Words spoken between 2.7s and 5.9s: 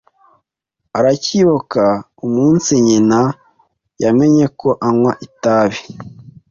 nyina yamenye ko anywa itabi.